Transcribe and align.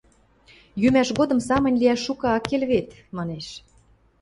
–Йӱмӓш 0.81 1.09
годым 1.19 1.39
самынь 1.47 1.79
лиӓш 1.81 1.99
шукы 2.05 2.27
ак 2.35 2.43
кел 2.49 2.63
вет,– 2.71 2.87
манеш. 3.17 3.47